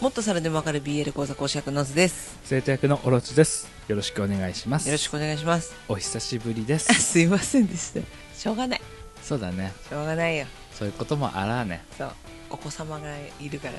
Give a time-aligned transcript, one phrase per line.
[0.00, 2.38] もっとさらでもわかる BL 講座講師役の図です。
[2.44, 3.68] 生徒役のオロチです。
[3.86, 4.86] よろしくお願いします。
[4.86, 5.74] よろしくお願いします。
[5.88, 6.94] お久しぶりです。
[6.98, 8.00] すいませんでした。
[8.34, 8.80] しょうがない。
[9.22, 9.74] そうだね。
[9.90, 10.46] しょうがないよ。
[10.72, 11.84] そういうこともあらね。
[11.98, 12.12] そう。
[12.48, 13.74] お子様がいるから。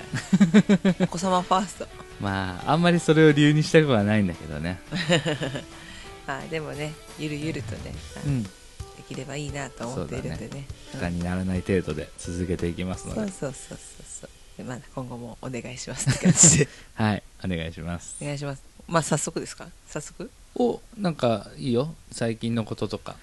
[1.01, 1.87] お子様ファースト。
[2.19, 4.79] まああんまりそれを理由にしたくはないんだけどね。
[6.27, 7.95] まあでもねゆるゆるとね、
[8.27, 8.43] うん。
[8.43, 8.49] で
[9.09, 10.67] きればいいなと思っているんでね。
[10.91, 13.21] 負担にならない程度で続けていきますので。
[13.21, 14.10] そうそうそうそう
[14.63, 16.67] まあ今後もお願いしますって感じで。
[16.95, 18.15] はいお願いします。
[18.21, 18.61] お願いします。
[18.87, 19.67] まあ早速ですか？
[19.87, 20.29] 早速？
[20.55, 21.95] おなんかいいよ。
[22.11, 23.15] 最近のこととか。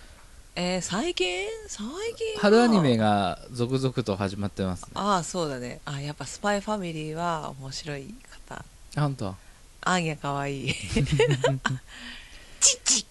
[0.57, 1.47] えー、最近？
[1.69, 2.41] 最近は。
[2.41, 4.89] 春アニメが続々と始まってますね。
[4.95, 5.81] ああそうだね。
[5.85, 8.15] あやっぱスパイファミリーは面白い
[8.49, 8.57] 方。
[8.97, 9.37] あ本当？
[9.83, 10.69] アーニャかわい。
[10.69, 10.75] い
[12.61, 13.07] チチ。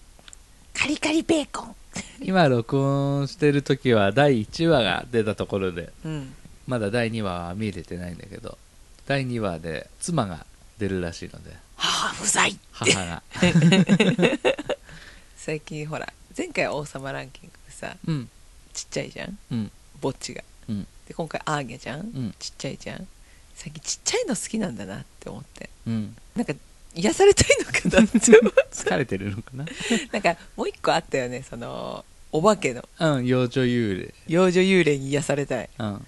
[0.74, 1.74] カリカリベーコン。
[2.22, 5.90] 今録音してる時は第1話が出たところで。
[6.04, 6.34] うん
[6.68, 8.58] まだ第2話は見れてないんだけど
[9.06, 10.44] 第2話で妻が
[10.78, 13.22] 出るらしいので母不在母が。
[15.36, 18.28] 最近ほら前回王様ランキングでさうん。
[18.74, 19.38] ちっちゃいじゃん？
[19.50, 19.72] うん。
[20.00, 20.44] ぼっちが。
[20.68, 20.86] うん。
[21.06, 22.34] で今回アーニャじゃん、うん。
[22.38, 23.08] ちっちゃいじゃん？
[23.54, 25.70] 最近ちっちゃいの好きなんだなって思って。
[25.86, 26.14] うん。
[26.36, 26.52] なんか
[26.94, 28.54] 癒されたいのかなって思う。
[28.70, 29.64] 疲れてるのかな？
[30.18, 32.86] んかもう一個あったよねそのお化けの。
[32.98, 34.14] なうん幼女幽霊。
[34.26, 35.70] 幼女幽霊に癒されたい。
[35.78, 36.06] うん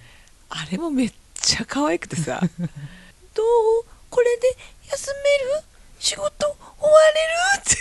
[0.51, 2.41] あれもめっちゃ可愛くてさ。
[3.35, 3.85] どう？
[4.11, 4.57] これで
[4.91, 5.63] 休める？
[5.99, 6.29] 仕事
[6.79, 7.61] 終われる？
[7.61, 7.71] って。
[7.71, 7.79] 立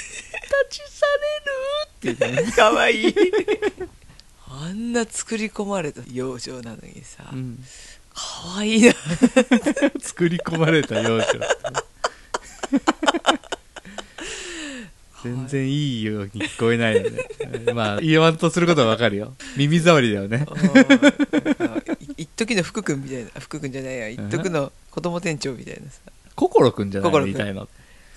[0.69, 1.05] ち去
[2.23, 2.43] れる？
[2.43, 2.51] って。
[2.55, 3.15] 可愛い。
[4.51, 7.63] あんな作り込まれた幼女なのにさ、うん。
[8.13, 8.93] 可愛いな。
[10.01, 11.23] 作り込まれた幼女
[15.23, 17.73] 全然いいように聞こえないので。
[17.73, 19.35] まあ言わんとすることはわかるよ。
[19.57, 20.45] 耳障りだよね。
[22.17, 24.09] い一時の福君みたいな福君じゃないや。
[24.09, 25.99] 一時の子供店長みたいなさ。
[26.35, 27.25] 心くんじゃない？
[27.25, 27.67] みたいの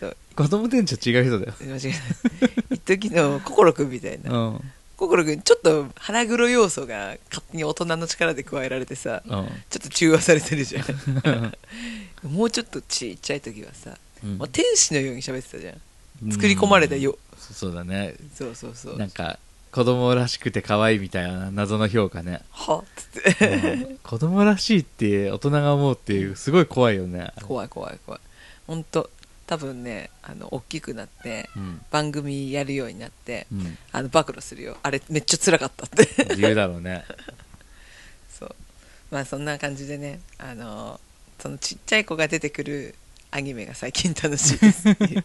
[0.00, 0.16] そう。
[0.36, 1.54] 子供店長違う人だよ。
[1.60, 2.00] 間違えない。
[2.72, 4.30] 一時の心君みたいな。
[4.32, 4.60] うん。
[4.96, 9.30] 心君ちょっと腹黒要素が勝手に大人の力で加えられてさうん。
[9.30, 9.48] ちょっ
[9.80, 11.52] と中和されてるじゃん。
[12.32, 14.38] もうちょっとちっちゃい時はさ、うん。
[14.52, 15.80] 天使のように喋ってたじゃん
[16.30, 18.14] 作り込まれたよ、そそうだね。
[18.34, 18.98] そうそうそう。
[18.98, 19.38] なんか
[19.72, 22.42] 子供らしくて可愛いみたいな謎の評価ね。
[22.50, 23.74] はっつって。
[23.74, 23.98] うん。
[24.02, 27.32] 子供らしいって大人が思うっていうすごい怖いよね。
[27.42, 28.20] 怖い怖い怖い。
[28.66, 29.10] 本当
[29.46, 31.80] 多分ねあの大きくなってうん。
[31.90, 33.78] 番組やるようになってうん。
[33.92, 34.76] あの暴露するよ。
[34.82, 36.36] あれめっちゃ辛かったって。
[36.36, 37.04] 言うだろうね。
[38.38, 38.54] そう。
[39.10, 41.00] まあそんな感じでねあの
[41.40, 42.94] そのちっちゃい子が出てくる
[43.30, 45.24] アニメが最近楽しいですっていう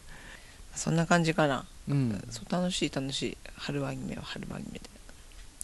[0.78, 2.24] そんな感じかな、うん。
[2.30, 3.38] そう楽しい楽しい。
[3.58, 4.90] 春アニメは春アニメで。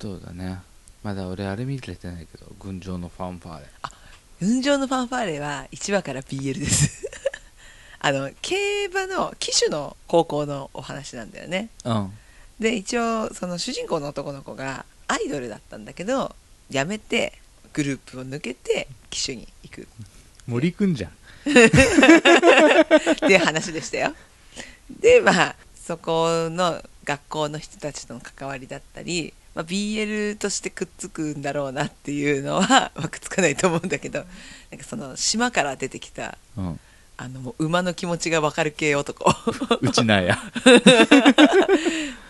[0.02, 0.60] そうだね。
[1.04, 3.66] まだ俺あれ見れてないけど群青のファンファーレ。
[4.40, 7.08] 雲上のファンファーレは1話から BL です。
[8.00, 11.70] あの競馬の騎手の高校のお話なんだよね。
[11.86, 12.12] うん。
[12.60, 16.36] で一応その主人公の男の子がアイドルだったんだけど
[16.70, 17.40] 辞めて
[17.74, 19.88] グループを抜けて騎手に行く。
[20.48, 21.12] 森くんじゃん。
[21.44, 21.60] って
[23.28, 24.16] いう話でしたよ
[25.00, 34.20] でまあそこの学校の人たちとの関わりだったり、まあ、BL としてくっつくんだろうなっていうのは、まあ、くっつかないと思うんだけど
[34.72, 36.80] なんかその島から出てきたうん。
[37.16, 39.24] あのもう馬の気持ちが分かる系男。
[39.82, 40.38] うちなんや。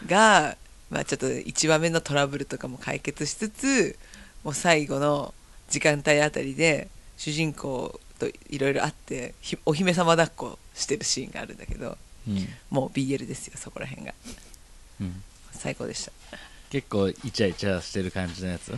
[0.08, 0.58] が、
[0.90, 3.98] まあ、ちょっと1話目のトラブルとかも解決しつつ
[4.44, 5.34] もう最後の
[5.70, 11.98] 時間帯あたりで主人公といろいろあってひお姫様抱っこしてるシーンがあるんだけど
[12.28, 12.48] うん。
[12.70, 14.14] もう BL ですよそこら辺が。
[15.02, 15.24] うん。
[15.52, 16.12] 最高でした。
[16.70, 18.74] 結構イチャイチャしてる感じのやつ？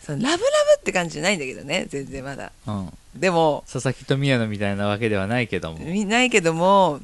[0.00, 2.52] そのラブラブって感じじゃないんだけどね全然まだ。
[2.66, 2.92] うん。
[3.14, 7.00] でも佐々木と宮野みたいなわけではないけども、見ないけども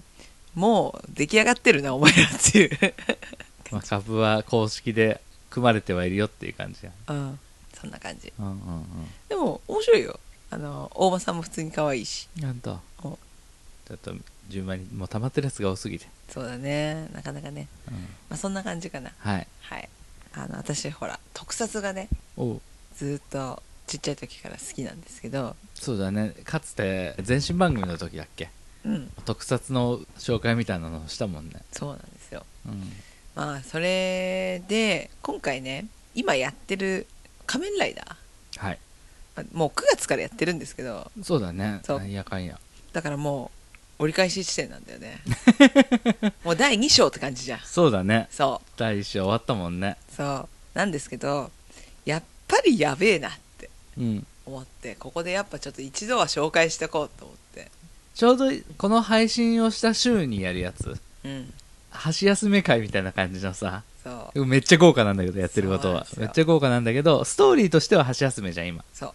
[0.54, 2.94] もう出来上がってるなお前らっていう、
[3.70, 6.92] まあ、株は公式で組まれてはいるよっていう感じや。
[7.08, 7.38] うん、
[7.78, 8.32] そんな感じ。
[8.38, 8.86] うんうん
[9.28, 10.18] でも面白いよ。
[10.48, 12.28] あの大場さんも普通に可愛いし。
[12.38, 12.60] うんなん。
[12.60, 13.18] とお
[13.86, 14.12] ちょっと
[14.48, 17.08] 順番にもう溜まってるやつが多すぎて、そうだね。
[17.12, 18.00] なかなかね、うん、ま
[18.30, 19.12] あ、そんな感じかな。
[19.18, 19.46] はい。
[19.60, 19.88] はい。
[20.34, 22.08] あの私ほら特撮がね
[22.94, 25.56] ずーっとちっちゃい時から好きなんですけど。
[25.74, 26.34] そうだね。
[26.44, 28.50] かつて前身番組の時だっけ？
[28.84, 29.10] うん。
[29.24, 31.62] 特撮の紹介みたいなのをしたもんね。
[31.72, 32.44] そうなんですよ。
[32.66, 32.92] うん。
[33.34, 37.06] まあそれで今回ね今やってる
[37.46, 38.16] 「仮面ライダー。
[38.58, 38.78] はい」
[39.36, 41.10] まあもう9月からやってるんですけど。
[41.22, 41.80] そうだね。
[41.84, 41.98] そう。
[41.98, 42.58] なんやかんや。
[42.92, 43.55] だからもう
[43.98, 45.20] 折り返し地点なんだよね。
[46.44, 47.60] もう第2章って感じじゃん。
[47.60, 48.28] そうだね。
[48.30, 49.96] そ第一章終わったもんね。
[50.12, 50.78] うそう。
[50.78, 51.50] なんですけど
[52.04, 54.26] やっぱりやべえなってうん。
[54.44, 57.70] 思ってここでやっぱちょっと一度は紹介しておこうと思って。
[58.14, 60.98] ちょうどこの配信をした週にやるやつ。
[61.24, 61.52] うん。
[61.90, 63.82] 箸休め会みたいな感じのさ。
[64.04, 64.46] そう。
[64.46, 66.06] めっちゃ豪華なんだけどやってることは。
[66.18, 68.84] めっちゃ豪華なんだけどストーリーとしては箸休めじゃん今。
[68.92, 69.12] そう。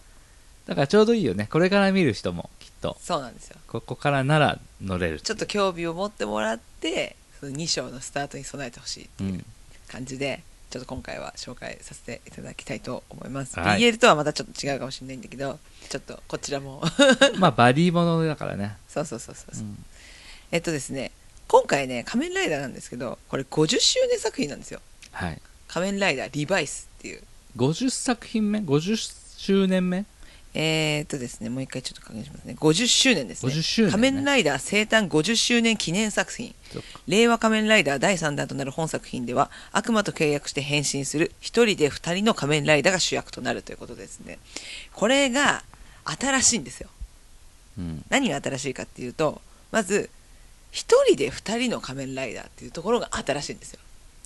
[0.66, 1.48] だからちょうどいいよね。
[1.50, 2.50] これから見る人も
[2.82, 2.96] と。
[3.00, 3.56] そうなんですよ。
[3.68, 5.20] ここからなら乗れる。
[5.20, 9.44] ちょっと興味を持ってもらってその2章のスタートに備えてほしいってういうん。
[9.88, 13.80] 感じで、ちょっと今回は紹介させていただきたいと思います、はい。
[13.80, 15.58] BL とはまたちょっと違うかもしれないんだけど
[15.88, 16.82] ちょっとこちらも。
[17.38, 19.62] まあバディものだからね、そうそうそうそう、う。
[19.62, 19.84] ん。
[20.50, 21.12] えっとですね
[21.48, 24.80] 今回ね仮面ライダーなんですけどこれ50周年作品なんですよ。
[25.12, 25.40] はい。
[25.68, 27.22] 仮面ライダーリバイスっていう。
[27.56, 30.06] 50作品目？50周年目？
[30.54, 32.54] えー、っとですねもう一回ちょっと確認しますね。
[32.58, 33.52] 50周年ですね。
[33.52, 33.90] 50周年ね。
[33.92, 36.54] 仮面ライダー生誕50周年記念作品。
[37.06, 44.38] 令和仮面ライダー第3弾となる本作品では悪魔と契約して変身する一人で二人の仮面ライダーが主役となるということですね。
[44.92, 45.62] これが
[46.04, 46.88] 新しいんですよ。
[47.78, 48.04] うん。
[48.10, 49.40] 何が新しいかっていうと
[49.70, 50.10] まず
[50.70, 53.80] 一人で二人の仮面ライダーっていうところが新しいんですよ。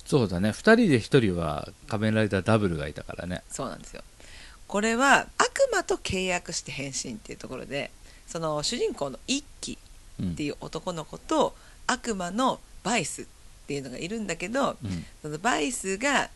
[0.05, 0.49] そうだね。
[0.49, 0.99] 2人で1
[1.33, 3.43] 人は仮面ライダーダブルがいたからね。
[3.49, 4.03] そうなんですよ
[4.67, 7.91] これは悪魔と契約して変身っていうところで
[8.27, 9.77] その主人公の一輝
[10.19, 11.55] うんっていう男の子と
[11.87, 13.25] 悪魔のバイスっ
[13.67, 16.29] ていうのがいるんだけどうんそのバイスが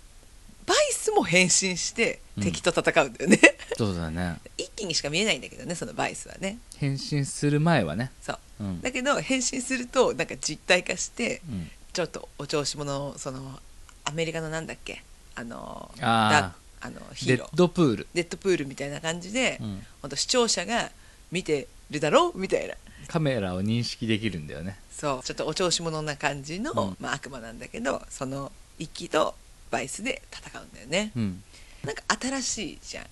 [0.66, 2.44] バイスも変身してうん。
[2.44, 3.39] 敵と戦うんだよね、
[3.78, 4.38] そうだね。
[4.57, 6.60] 一気にしか見えないんだけどねそのバイスはね。
[6.77, 8.12] 変身する前はね。
[8.22, 8.38] そう。
[8.62, 8.81] うん。
[8.81, 11.69] だけど変身するとなんか実体化してうん。
[11.92, 13.60] ちょっとお調子者のその
[14.06, 15.04] アメリカのなんだっけ？
[15.36, 17.42] あのあだあのヒデッー。
[17.42, 19.86] ロードプール、デッドプールみたいな感じで、うん。
[20.01, 20.89] ほんと視聴者が
[21.31, 22.75] 見てるだろうみたいな。
[23.07, 24.78] カメラを認識できるんだよね。
[24.92, 25.24] そう。
[25.24, 26.98] ちょっとお調子者な感じの、うん。
[27.00, 29.36] まあ、悪魔なんだけどその一輝と
[29.69, 31.12] バイスで戦うんだよね。
[31.16, 31.44] うん。
[31.83, 33.06] なんか新しいじゃん。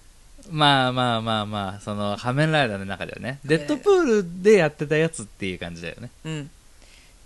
[0.49, 3.39] まあまあまあまあその仮面ライダーの中ではね。
[3.43, 6.09] デッドプールでやってたやつっていう感じだよね。
[6.25, 6.49] うん。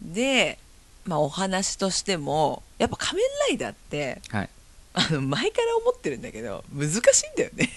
[0.02, 0.58] で
[1.06, 4.50] まあお話としてもやっぱ仮面ライダーってはい
[4.94, 7.02] あの前から思ってるんだけど難しいん
[7.36, 7.70] だよね。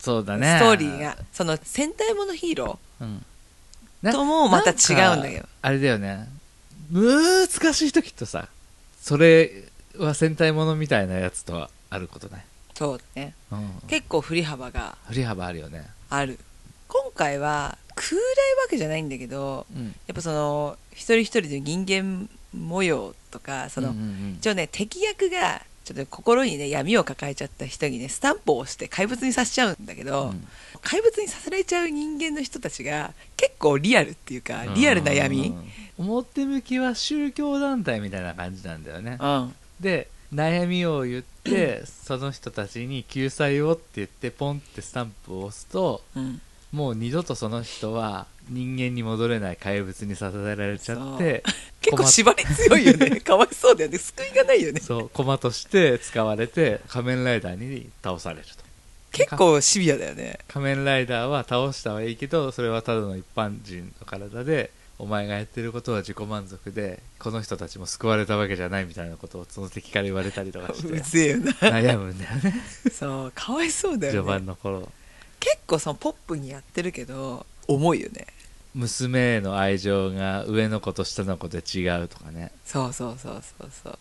[0.00, 0.58] そうだね。
[0.58, 1.18] ストーリーが。
[1.32, 3.24] その戦隊ものヒーロうん。
[4.02, 5.46] ーともまた違うんだけど。
[5.60, 6.28] あれだよね。
[6.90, 8.48] 難しい時とさ
[9.00, 9.64] それ
[9.96, 12.44] は戦隊ものみたいなやつとはあることない、
[12.74, 13.34] そうだね。
[13.52, 15.86] うん、結構振り幅が振り幅あるよね。
[16.08, 16.38] ある。
[16.88, 18.20] 今回は空来わ
[18.68, 19.86] けじゃないんだけどうん。
[20.06, 24.36] やっぱその一人一人の人間模様とかその、うんうんうん。
[24.40, 25.62] 一応ね敵役が
[25.94, 30.46] ちょっと心にね闇を抱えちゃった人にねスタンプを押して怪物にさせちゃうんだけど、うん。
[30.82, 35.48] 怪物にさせられちゃう人間の人たちが結構リアルっていうかリアルな闇。
[35.48, 35.70] うん
[36.00, 39.18] 表向きは宗教団体みたいな感じなんだよね。
[39.20, 39.54] うん。
[39.80, 46.40] で悩みを言ってその人たちに救済をって言ってポンってスタンプを押すとうん。
[46.72, 51.42] もう二度とその人は人間に戻れない怪物にさせられちゃって
[51.80, 53.20] 結構縛り強いよね。
[53.22, 53.98] かわいそうだよね。
[53.98, 54.80] 救いがないよね。
[54.80, 58.64] そう駒として使われて仮面ライダーに倒されると。
[59.12, 60.38] 結構シビアだよね。
[60.48, 72.54] 仮面ライダーは倒したはいいけどそれはただの一般人の体でお前がやってることは自己満足でこの人たちも救われたわけじゃないみたいなことをその敵から言われたりとかしうて悩むんだよね。
[72.92, 74.90] そうかわいそうだよ序ね盤の頃。
[75.40, 78.26] 結構そのポップにやってるけど重いよね
[78.74, 82.52] 娘への愛情が上の子と下の子で違うとかね。
[82.64, 83.98] そうそうそうそうそう。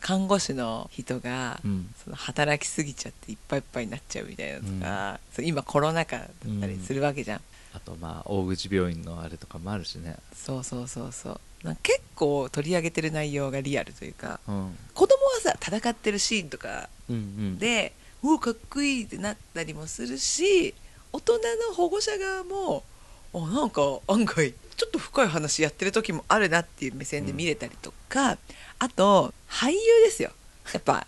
[0.00, 1.92] 看護師の人が、うん。
[2.04, 7.40] その働きすぎちゃっていっぱいいっぱいになっちゃうみたいなのとか、そう今コロナ禍だったりするわけじゃん、
[7.74, 10.16] あとまあ大口病院のあれとかもあるしね。
[10.34, 11.40] そうそうそうそう。
[11.82, 14.78] 結構取り上げてる内容がリアルというかうん。
[14.94, 17.58] 子供はさ戦ってるシーンとかうんうん。
[17.58, 20.74] でうおかっこいいってなったりもするし
[21.12, 21.34] 大人
[21.68, 22.84] の保護者側も
[23.32, 28.38] あなんか案外ちょっと深い話やってる時もあるなっていう目線で見れたりとか、
[28.78, 30.30] あと俳優ですよ。
[30.72, 31.06] やっぱ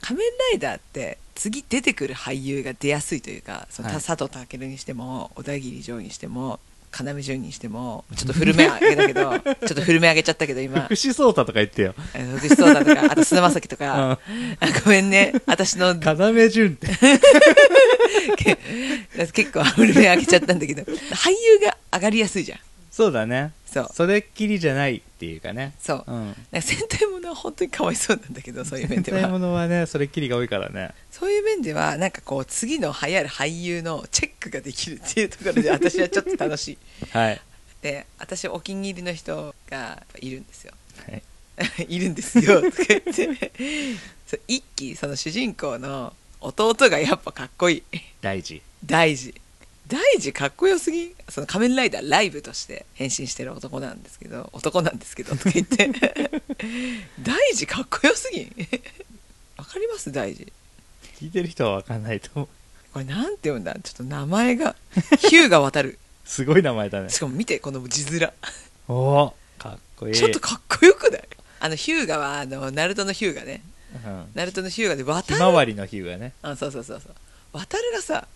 [0.00, 4.00] 仮面ライダーって次出てくる俳優が出やすいというかそのはい。
[4.02, 6.60] 佐藤健にしても小田切城にしても
[7.02, 10.82] 要潤にしてもちょっと古め上げたけど ちょっと古め上げちゃったけど今。
[10.82, 11.94] 福士蒼太とか言ってよ。
[12.14, 14.18] えー福士蒼太とか あと菅田将暉とか、あ
[14.84, 15.32] ごめんね。
[15.46, 16.88] 私の 要潤って。
[18.36, 18.56] け
[19.32, 20.82] 結構古め上げちゃったんだけど。
[20.82, 22.58] 俳優が上がりやすいじゃん。
[22.90, 23.90] そうだねそう。
[23.92, 25.74] それっきりじゃないっていうかね。
[25.80, 26.04] そう。
[26.06, 26.62] うん。
[26.62, 30.90] 戦隊ものは本当にかわいそうなんだけど そういう面で戦隊はものはねそれっきりが多いからね。
[31.10, 36.78] そういう面ではなんかこう次の流行る俳優のチェックができるっていうところで私はちょっと楽しい。
[37.10, 37.40] はい。
[37.82, 40.72] で私お気に入りの人がいるんですよ。
[41.08, 41.22] はい。
[41.88, 43.52] いるんですよとか言って。
[44.26, 47.82] そう一気その主人公の弟がやっぱかっこいい。
[48.20, 48.62] 大事。
[48.84, 49.34] 大事
[49.86, 55.90] 大事かっこよすぎんその仮面ライダーライブとして変身してる男なんですけど男なんですけどとか言って。
[57.22, 58.42] 大事かっこよすぎ。
[58.42, 58.46] ん
[59.56, 60.10] わかります？
[60.10, 60.50] 大事
[61.20, 62.48] 聞いてる人は分かんないと思う。
[62.92, 63.74] これなんて読んだ？
[63.82, 64.74] ちょっと名前が
[65.18, 65.98] ヒューが渡る。
[66.24, 67.10] すごい名前だね。
[67.10, 68.32] しかも見てこの字面。
[68.88, 70.14] おおかっこいい。
[70.14, 71.22] ちょっとかっこよくない？
[71.60, 73.62] あのヒューガはあのナルトのヒューガね。
[74.04, 74.26] うん。
[74.34, 75.34] ナルトのヒューガで渡る。
[75.34, 76.32] ひまわりの日がね。
[76.42, 77.14] あそうそうそうそう。
[77.52, 78.26] 渡るがさ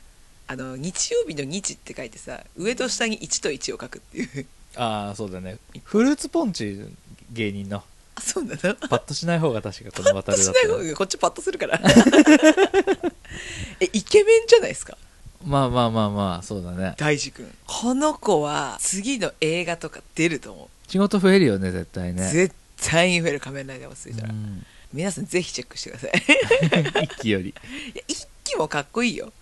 [0.50, 4.46] あの日曜日の日って書いてさ上と下に1と1を書くっていう。
[4.76, 5.58] ああそうだね。
[5.84, 6.84] フルーツポンチ
[7.32, 7.82] 芸人の。
[8.14, 8.74] あそうなの？
[8.88, 11.78] パッとしない方が確かこの渡るだっパッとしない方がこっちパッとするから。
[13.80, 14.96] えイケメンじゃないですか？
[15.44, 16.94] まあまあまあまあそうだね。
[16.96, 22.28] 大志くんこの子は次の映画とか出ると思仕事増えるよね絶対う、ね。
[22.30, 24.64] 絶対に増える仮面ライダーをついたら、うん。
[24.92, 27.04] 皆さんぜひチェックしてください。
[27.04, 27.50] 一気より。
[27.50, 27.52] い
[27.98, 29.26] や一期もかっこいいよ。
[29.26, 29.32] 一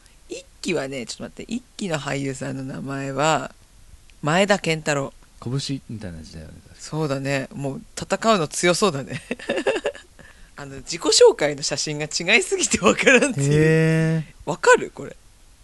[0.67, 3.53] 期はねちょっと待って一期の俳優さんの名前は
[4.23, 5.13] 前田健太郎。
[5.41, 7.49] 拳みたいな時代よねそうだね。
[7.55, 9.21] もう戦うの強そうだね。
[10.57, 14.25] あの自己紹介の写真が違いすぎて分からんっていう。
[14.47, 14.91] かる？
[14.93, 15.15] これ。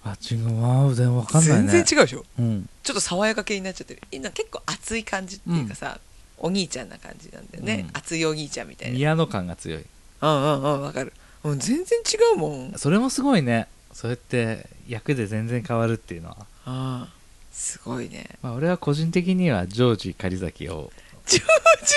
[0.05, 0.61] あ違う。
[0.63, 1.69] わ全然わかんないね。
[1.71, 2.25] 全然違うでしょ？
[2.39, 2.69] うん。
[2.83, 4.03] ちょっと爽やか系になっちゃってる。
[4.13, 5.99] 今結構熱い感じっていうかさ、
[6.39, 7.91] お兄ちゃんな感じなんだよね、うん。
[7.95, 8.95] 熱いお兄ちゃんみたいな。
[8.95, 9.85] 宮野感が強い。
[10.21, 11.13] うんうんうん分かる。
[11.43, 12.75] もう全然違うもん。
[12.77, 17.09] それもすごいねそうやって役で全然変わるっていうのは、ああ
[17.53, 18.39] すごいね。
[18.43, 20.91] まあ、俺は個人的にはジョージ狩崎を。
[21.27, 21.45] ジョー
[21.87, 21.95] ジ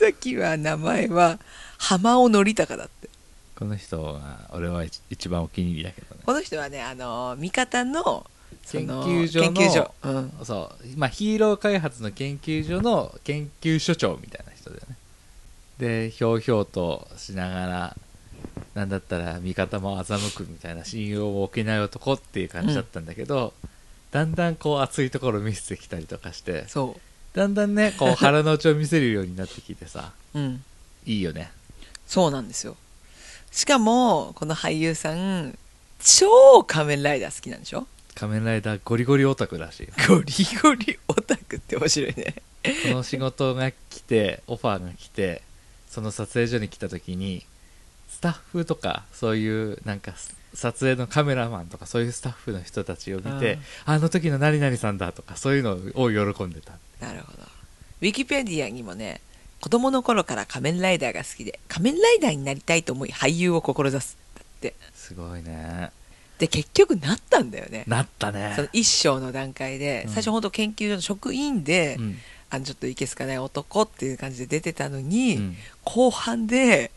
[0.00, 1.38] 狩崎は名前は
[1.78, 3.08] 浜尾則隆だって。
[3.56, 6.22] この人が俺は一一番お気に入りだけどね。
[6.26, 8.26] この人はねあの味方の
[8.70, 9.94] 研究所の研究所。
[10.02, 10.98] うん、そう。
[10.98, 14.96] まあヒーロー開発の研究所の研究所長みたいな人だよね。
[15.78, 17.96] でひょうひょうとしながら
[18.74, 23.52] なんだったら味方も欺くみたいな信用を置けない男っていう感じだったんだけど、
[24.10, 26.96] だんだんこう熱いところを見せてきたりとかしてそ
[27.34, 30.64] だんだんねこう腹の内を見せるようになってきてさううん。
[31.06, 31.50] いいよね。
[32.06, 32.76] そうなんですよ。
[33.50, 35.56] しかもこの俳優さん
[36.00, 37.86] 超仮面ライダー好きなんでしょ？
[38.14, 42.34] 仮面ライダーゴリゴリオタクらしいゴリゴリオタクって面白いね。
[42.62, 45.42] この仕事が来てオファーが来て
[45.88, 47.44] その撮影所に来た時に
[48.18, 56.72] スタッフとかそういうなんかす撮影のカメラマンとかそういうスタッフの人たちを見てあの時の何々さんだとかそういうのを喜んでた。
[57.00, 57.38] なるほど。
[58.00, 59.20] ウィキペディアにもね
[59.60, 64.74] 子供の頃から仮面ライダーが好きで仮面ライダーになりたいと思い俳優を志すだって。
[64.94, 65.92] すごいね。
[66.40, 67.84] で結局なったんだよね。
[67.86, 68.52] なったね。
[68.56, 70.10] その一章の段階で、うん。
[70.10, 72.16] 最初本当研究所の職員で、うん。
[72.50, 75.56] あのちょっといけすかない男っていう感じで出てたのに、うん。
[75.84, 76.90] 後半で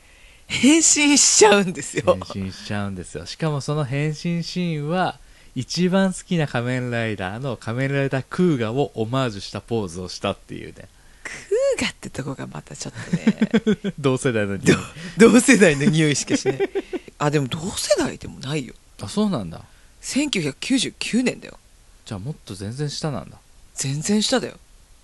[0.51, 2.17] 変身しちゃうんですよ。
[2.33, 3.25] 変身しちゃうんですよ。
[3.25, 5.17] しかもその変身シーンは
[5.55, 10.89] 一番好きな仮面ライダーの仮面ライダークーガをオマージュしたポーズをしたっていうね。
[11.23, 13.93] クーガってとこがまたちょっとね。
[13.99, 14.73] 同世代のど
[15.17, 16.69] 同世代の匂いしかしない。
[17.17, 18.73] あでも同世代でもないよ。
[19.01, 19.61] あそうなんだ。
[20.01, 21.57] 1999年だよ。
[22.05, 23.37] じゃあもっと全然下なんだ。
[23.75, 24.57] 全然下だよ。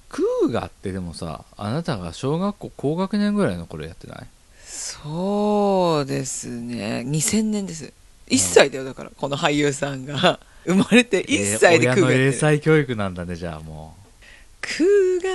[0.09, 4.27] クーガってでもさあなたが小学校高学年ぐらいの頃やってない？
[4.77, 7.03] そうですね。
[7.07, 7.91] 2000年です。
[8.29, 9.11] 1歳だよだから。
[9.17, 10.39] この俳優さんが。
[10.65, 13.95] 生まれて1歳でクーガえー親のやってる英才教育なんだねじゃあも
[14.61, 15.29] クーガ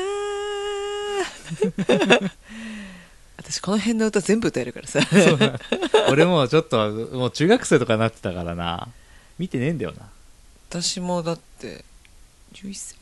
[2.20, 2.30] ー。
[3.38, 5.00] 私この辺の歌全部歌えるからさ。
[6.10, 8.88] 俺もちょっともう中学生とかなってたからな。
[9.38, 10.08] 見てねえんだよな。
[10.68, 11.84] 私もだって
[12.54, 12.96] 11歳。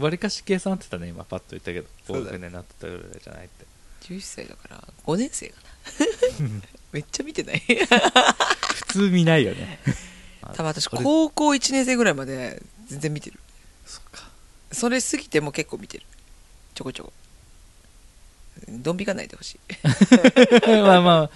[0.00, 1.88] わりかし計算合ってたね今パッと言ったけど。
[2.06, 3.65] そう年になってたぐらいじゃないって
[4.08, 5.54] 11歳だから5年生か
[6.40, 6.48] な。
[6.92, 7.60] めっちゃ見てない。
[7.60, 9.78] 普通見ないよね。
[10.42, 13.38] 多分私高校1年生ぐらいまで全然見てる。
[13.84, 14.28] そっか。
[14.72, 16.04] それ過ぎても結構見てる。
[16.74, 17.12] ちょこちょこ。
[18.68, 19.58] ドン引かないでほしい。
[20.82, 21.30] まあまあ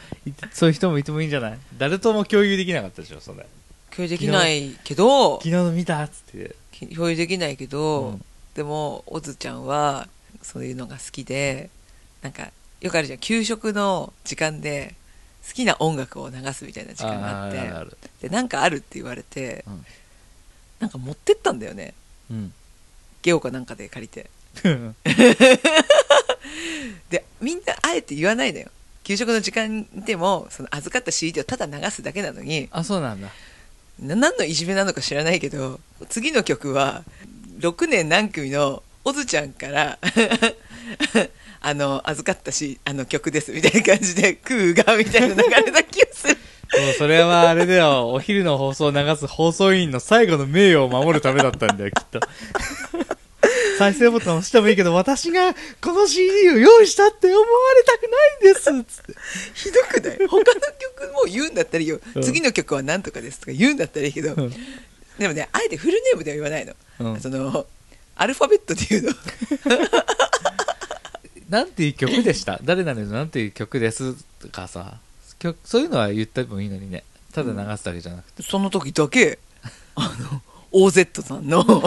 [0.52, 1.58] そういう人もいてもいいんじゃない？
[1.76, 3.46] 誰とも共有できなかったでしょそれ。
[3.90, 6.56] 共有できないけど昨日の見たっつって。
[6.94, 8.24] 共有できないけど、うん。
[8.54, 10.08] でもオズちゃんは
[10.42, 11.68] そういうのが好きで
[12.22, 12.50] なんか
[12.80, 13.18] よくあるじゃん。
[13.18, 14.94] 給食の時間で
[15.46, 17.86] 好きな音楽を流すみたいな時間があってあ
[18.20, 19.84] でなんかあるって言われて、うん。
[20.80, 21.94] なんか持ってったんだよね。
[22.30, 22.52] うん。
[23.22, 24.30] ゲオかなんかで借りて。
[27.10, 28.68] でみんなあえて言わないのよ。
[29.04, 33.28] 給食の時間でもその預かった CD をただ流すだけなのにあそうなんだ。
[34.00, 37.04] な何のいじめなのか知らないけど次の曲は
[37.58, 39.98] 6年何組のオズちゃんから
[41.60, 46.34] あの預かったしあの曲ですみたいな感じでクーガーみたいな流れた気がする。
[46.34, 52.20] もうそれはあれだよ、お昼の放送を流す放送委員の最後の名誉を守るためだったんだよ、きっと。
[53.76, 57.44] 再生ボタン押してもいいけど、私がこの CD を用意したって思わ
[57.76, 58.08] れたくな
[58.78, 59.14] いんですつって。
[59.54, 60.28] ひどくない？
[60.28, 62.22] 他の曲も言うんだったらいいよ、うん。
[62.22, 64.52] 次の曲は何とかですとか言うんだったらいいけど、うん。
[65.18, 67.20] でもねあえてフルネームでは言わないの、うん。
[67.20, 67.66] その
[68.14, 69.12] アルファベットで言うの
[71.50, 72.58] なんていう曲でした？
[72.62, 74.14] 誰々のなんていう曲です？
[74.40, 74.98] とかさ、
[75.38, 77.04] 曲そういうのは言ってもいいのにね。
[77.32, 78.42] ただ流すだけじゃなくて。
[78.42, 79.38] その時だけ
[79.96, 80.42] あの
[80.72, 81.60] OZ さんの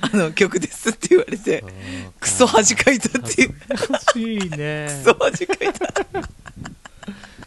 [0.00, 1.62] あの曲ですって言われて
[2.20, 4.88] クソ恥かいたっていう恥ずかしいね。
[5.04, 5.86] クソ恥かいた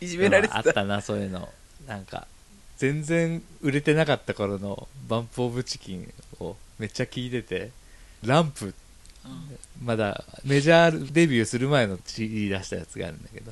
[0.02, 1.50] いじめられてたあったな、そういうの。
[1.88, 2.28] なんか、
[2.78, 7.72] 全然売れてなかった頃のバンプオブチキンをめっちゃ聞いてて、
[8.24, 8.74] ランプ、
[9.84, 13.52] まだメジャーデビューする前の CD 出したやつがあるんだけど、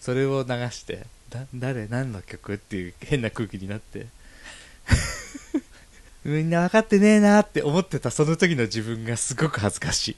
[0.00, 4.06] それを流して、だ誰何の曲っていう変な空気になって、
[6.24, 10.16] みんな分かってねえなって思ってたその時の自分がすごく恥ずかしい。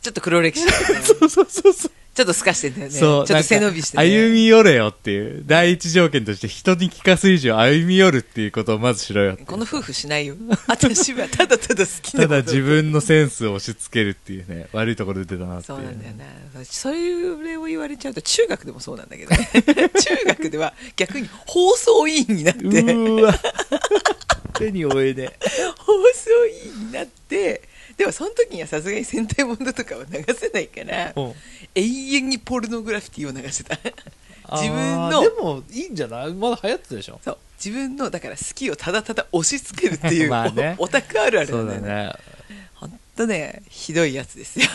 [0.00, 1.92] ちょっと黒歴史だよね そうそうそうそう。
[2.14, 3.26] ちょっと透かしてんだよねそう。
[3.26, 9.36] ちょっと背伸びして、ね、歩み寄れよっていう、第一条件として人に聞かす以上歩み寄るっていうことをまずしろよ。
[9.44, 10.36] この夫婦しないよ
[10.68, 15.76] 私はただただ好きなただ自分のセンスを押し付けるっていうね、悪いところで出たなっていう。
[15.78, 19.48] そうなんだよなそれを言われちゃうと中学でもそうなんだけどね
[19.98, 23.34] 中学では逆に放送委員になってうーわ。
[24.54, 25.32] 手に負えね
[25.78, 27.62] 放送委員になって
[27.96, 31.34] でもその時にはさすがに戦隊ものとかは流せないからうん。
[31.74, 31.82] 永
[32.16, 33.78] 遠にポルノグラフィティを流してた
[34.56, 36.34] 自分のでも、いいんじゃない？
[36.34, 37.18] まだ流行ってたでしょ？
[37.24, 37.38] そう。
[37.64, 40.74] 自分のだから好きをただただ押し付けるっていう まあね。
[40.78, 42.12] おオタクあるあるそうなんだよね。
[42.12, 42.14] だね。
[42.74, 44.66] ほんとねひどいやつですよ。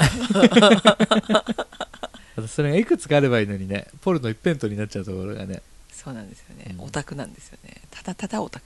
[2.38, 5.62] あとそれがいくつかあればいいのにね、ポルノ一辺倒になっちゃうところがね。
[5.92, 7.76] そうなんですよね、うんオタクなんですよね。
[7.92, 8.66] ただただオタク。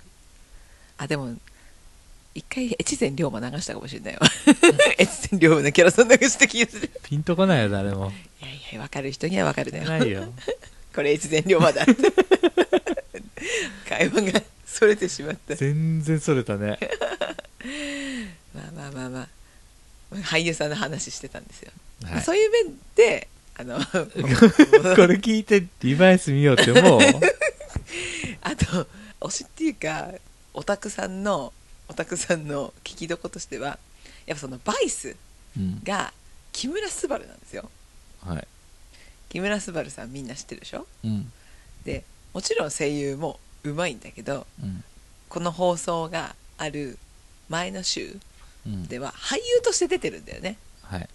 [0.97, 1.33] あでも
[2.35, 4.21] 一回越前龍馬流したかもしれないわ。
[4.99, 6.89] 越前龍馬のキャラソン流した気がする。
[7.03, 8.11] ピンとこないよ、誰も。
[8.41, 9.81] いやいや分かる人には分かるね。
[9.81, 10.33] ないよ。
[10.95, 11.83] これ越前龍馬だ。
[11.83, 11.93] っ て
[13.87, 15.55] 会話がそれてしまった。
[15.55, 16.79] 全然それたね。
[18.53, 19.27] まあまあまあまあ。
[20.21, 21.71] 俳優さんの話してたんですよ、
[22.03, 27.01] まあはいそういう面であのこれ聞いてリバイス見ようって思う？
[28.41, 28.87] あと
[29.21, 30.11] 推しっていうか
[30.53, 31.51] オタクさんの
[31.93, 33.77] オタクさんの聞きどことしては
[34.25, 35.15] やっぱそのバイス
[35.55, 35.81] うん。
[35.83, 36.11] が
[36.51, 37.69] 木村昴なんですよ
[38.25, 38.47] はい。
[39.29, 40.87] 木村昴さんみんな知ってるでしょ？
[41.03, 41.31] うん。
[41.85, 42.03] で
[42.33, 44.83] もちろん声優もうまいんだけどうん。
[45.29, 46.97] この放送がある
[47.49, 48.17] 前の週
[48.65, 48.87] うん。
[48.87, 51.07] では俳優として出てるんだよねはい。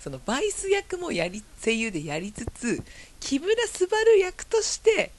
[0.00, 2.82] そのバイス役もやり声優でやりつつ
[3.20, 5.12] 木村昴役として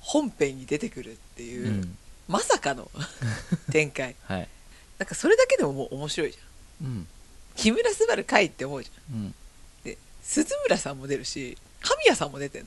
[0.00, 1.96] 本編に出てくるっていう、うん。
[2.28, 2.90] まさかの
[3.72, 4.48] 展開はい。
[4.98, 7.08] なんかそれだけでももう面白いじゃんうん。
[7.56, 9.34] 木村昴かいって思うじゃんうん。
[9.84, 12.66] で鈴村さんも出るし神谷さんも出てん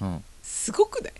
[0.00, 0.24] のうん。
[0.42, 1.12] すごくない？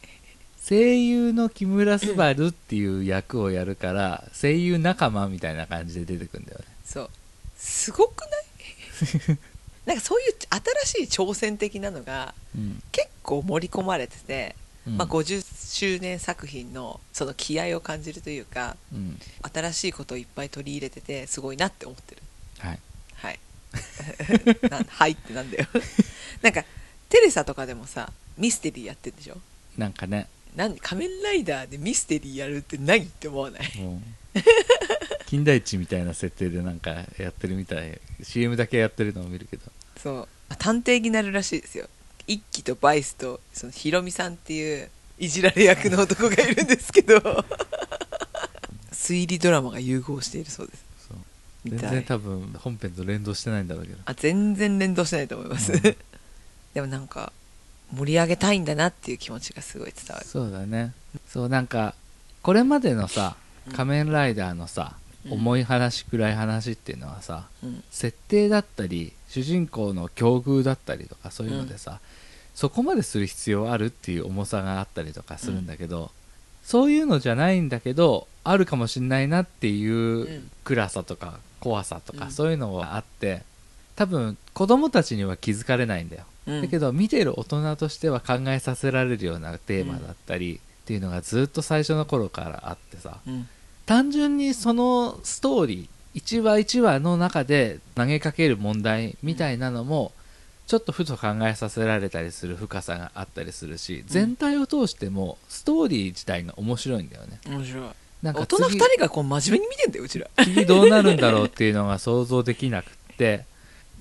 [0.68, 6.64] 声優の木村昴っていう役をやるから、声優仲間みたいな感じで出てくるんだよね。
[6.86, 7.10] そう
[7.58, 8.26] すごくな
[9.34, 9.38] い？
[9.84, 10.34] なんかそういう
[10.84, 12.82] 新しい挑戦的なのがうん。
[12.92, 15.42] 結構盛り込まれてて、うんまあ、50
[15.76, 19.18] 周年作品のその気合を感じるというかうん。
[19.52, 22.22] 新しいことをいっぱい取り入れててすごいなって思ってる。
[22.58, 22.78] はい。
[23.14, 23.40] はい。
[24.70, 25.66] なはいってなんだよ。
[26.42, 26.64] なんか
[27.08, 29.38] テレサとかでもさミステリーやってるでしょ？
[29.78, 33.62] なんかね、なん仮面ライダーでミステリーやるって何って思わない？
[35.26, 38.00] 金田一みたいな設定でなんかやってるみたい。
[38.22, 39.62] CM だけやってるのを見るけど。
[40.02, 40.56] そう。
[40.58, 41.88] 探偵になるらしいですよ
[42.26, 47.20] 一輝とバイスとそのヒロミさんっていういじられ役の男がいるんですけど。
[48.92, 50.84] 推理ドラマが融合しているそうです。
[51.66, 53.98] 全然多分本編と連動してないんだろうけど。
[54.04, 55.80] あ全然連動してないと思います、うん。
[56.74, 57.32] でもなんか
[57.92, 60.26] 盛り上げたいんだなっていう気持ちがすごい伝わる。
[60.26, 60.92] そうだね。
[61.28, 61.94] そう、なんか、
[62.42, 67.82] これまでのさうん、仮面ライダーのさ、うん重い話、暗い話っていうのはさ、うん。
[67.90, 72.00] 設定だったり主人公の境遇だったりとかそういうのでさ、
[72.54, 76.10] そこまでする必要あるっていう重さがあったりとかするんだけど、
[76.62, 82.30] そういうのじゃないんだけどあるかもしんないなっていううん暗さとか怖さとか、うん。
[82.30, 83.42] そういうのがあって
[83.96, 93.48] 多分子供たちには気づかれないんだよ、うんだけど見てる大人としては考えさせられるようなテーマだったり、っていうのがずっと最初の頃からあってさ、うん
[93.86, 100.12] 単純にそのストーリー1話1話の中で投げかける問題みたいなのも
[100.66, 107.40] ちょっとふと考えさせられたりする深さがあったりするし全体を通してもストーリー自体が面白いんだよね。
[107.46, 107.84] 面白い。
[108.22, 110.28] なんか大人次2人がこう真面目に見てんだようちら。
[110.42, 113.44] 次どうなるんだろうっていうのが想像できなくって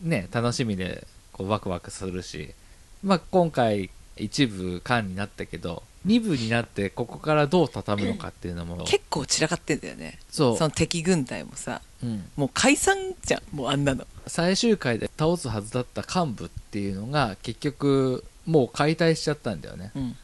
[0.02, 2.54] ね楽しみでこうワクワクするし、
[3.04, 8.84] まあ、今回一部間になったけど二部になってここからどう畳むのかっていうのも。
[8.84, 10.20] 結構散らかってんだよね。
[10.30, 10.58] そう。
[10.58, 11.82] その敵軍隊もさ。
[12.04, 14.06] うん、もう解散じゃんもうあんなの。
[14.28, 19.92] 最終回で倒すはずだった幹部っていうのが結局もう解体しちゃったんだよね。
[19.96, 20.16] うん。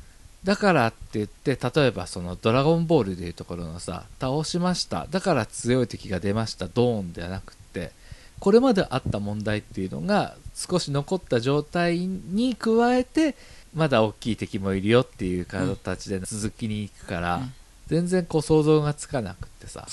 [0.43, 5.07] だからって言って例えばその「ドラゴンボール」でいうところのさ倒しました。
[5.09, 6.67] だから強い敵が出ました。
[6.67, 7.91] ドーンではなくって
[8.39, 13.35] これまであった問題っていうのが少し残った状態に加えて
[13.73, 17.53] まだ大きい敵もいるよっていう形で続きに行くから、うん。
[17.87, 19.87] 全然こう想像がつかなくってさ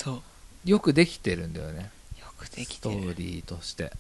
[0.64, 1.90] よくできてるんだよね。
[2.18, 3.92] よくできストてるーリーとして。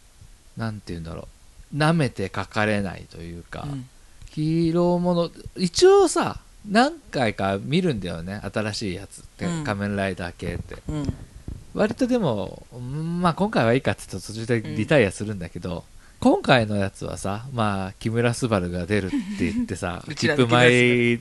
[0.56, 1.28] なんて言うんだろ
[1.72, 1.76] う。
[1.76, 3.88] 舐めて書かれないというか、うん。
[4.30, 8.40] ヒーローもの一応さ何回か見るんだよね。
[8.52, 9.64] 新しいやつって、うん。
[9.64, 10.76] 仮面ライダー系って。
[10.88, 11.14] うん。
[11.74, 15.84] 割とでもうんまあ今回はいいかって言って途中でリタイアするんだけど、
[16.20, 21.18] 今回のやつはさまあ木村昴が出るって言ってさ うち切らの符前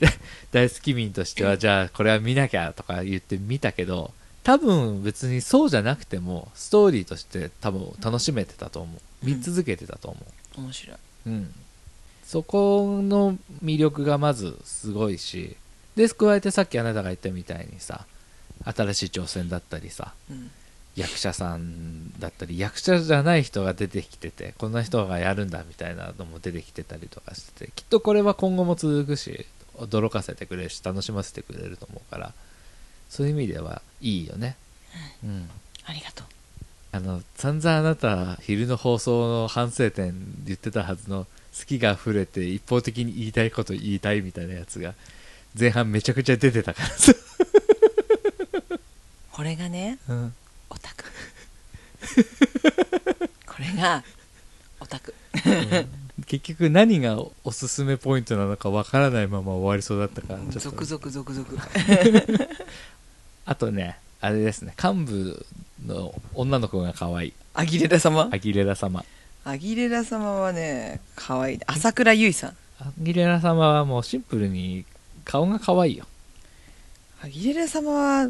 [0.51, 9.25] 大好き民としては じゃあこれは見なきゃとか言って見たけど多分別にそうじゃなくてもストーリーとして多分楽しめてたと思う。
[9.25, 10.19] 見続けてたと思
[10.57, 10.97] う、面白い。
[11.25, 11.53] うん、
[12.23, 15.55] そこの魅力がまずすごいし
[15.95, 18.05] で加えてさっきあなたが言ったみたいにさ
[18.63, 20.51] 新しい挑戦だったりさうん
[20.95, 29.45] 役者さんだったり役者じゃない人が出てきててこんな人がやるんだみたいなのも出てきてたりとかしててきっとこれは今後も続くし
[29.77, 32.33] 驚かせてくれるし楽しませてくれると思うから
[33.09, 34.55] そういう意味ではいいよね。
[35.23, 35.49] うん。
[35.85, 36.27] ありがとう。
[36.91, 40.13] あの散々あなた昼の放送の反省点
[40.45, 41.25] 言ってたはずの
[41.57, 44.93] 好きが溢れて一方的に言いたいこと言いたいみたいなやつが
[45.57, 47.13] 前半めちゃくちゃ出てたからさ、
[49.31, 50.33] これがねうん、
[53.45, 54.03] これが
[54.79, 55.13] オタク。
[56.27, 60.59] 結局何がおすすめポイントなのかわからないまま終わりそうだったからちょっと。
[60.59, 61.47] 続々続々。
[63.45, 64.73] あとねあれですね。
[64.81, 65.45] 幹部
[65.85, 67.33] の女の子が可愛い。
[67.53, 68.29] アギレラ様？
[68.31, 69.03] アギレラ様。
[69.43, 71.59] アギレラ様はね可愛い。
[71.67, 72.87] 朝倉優衣さん。
[72.87, 74.85] アギレラ様はもうシンプルに
[75.25, 76.05] 顔が可愛いよ。
[77.21, 78.29] アギレラ様は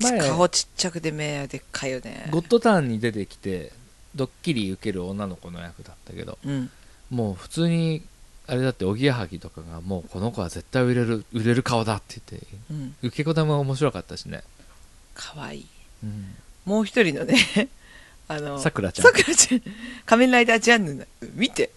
[0.00, 0.18] 前。
[0.20, 2.28] 顔ちっちゃくて目でっかいよね。
[2.30, 3.72] ゴッドターンに出てきて
[4.14, 6.70] ドッキリ受ける女の子の役だったけどうん。
[7.10, 8.02] もう普通に
[8.46, 12.96] あれだっておぎやはぎとかがもうこの子は絶対売れる売れる顔だって言ってうん。
[13.02, 14.42] 受け答えも面白かったしね。
[15.14, 15.66] 可愛い。
[16.04, 16.34] うん。
[16.64, 17.36] もう一人のね
[18.28, 19.06] あのさくらちゃん。
[19.06, 19.62] さくらちゃん。
[20.04, 21.70] 仮面ライダージャンヌの見て。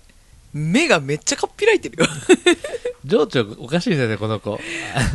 [0.51, 2.09] 目がめっちゃかっぴらいてるよ。
[3.05, 4.57] 情緒おかしいんだよね この子。
[4.57, 4.59] こ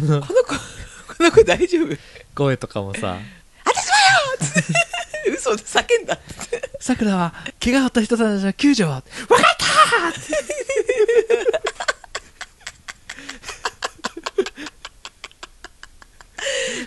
[0.08, 1.96] の子この子大丈夫？
[2.34, 3.18] 声とかもさ。
[5.32, 6.18] 嘘で叫んだっ
[6.50, 6.70] て。
[6.80, 9.04] さくらは怪我を負った人たちの救助を分か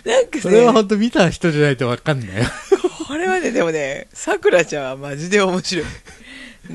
[0.04, 0.40] なんかね。
[0.40, 2.34] それは本当見た人じゃないと分かんないよ。
[3.06, 5.84] これはねでもねさくらちゃんはマジで面白い。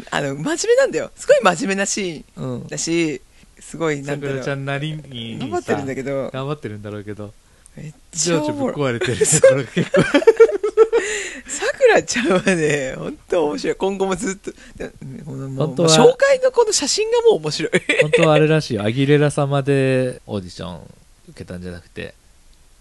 [0.09, 1.11] あの真面目なんだよ。
[1.15, 2.67] すごい真面目なシーンうん。
[2.67, 3.21] だし
[3.59, 4.37] すごいなさくんだろう。
[4.39, 6.29] らちゃんなりに頑張ってるんだけど。
[6.31, 7.33] 頑張ってるんだろうけど
[7.75, 10.01] めっちゃ情緒ぶっ壊れてるところが結構。
[11.45, 13.75] さくらちゃんはね本当面白い。
[13.75, 14.89] 今後もずっとで
[15.25, 17.71] このもう本当は紹介のこの写真がもう面白い。
[18.01, 18.83] 本当はあれらしいよ。
[18.83, 20.81] アギレラ様でオーディション
[21.29, 22.15] 受けたんじゃなくて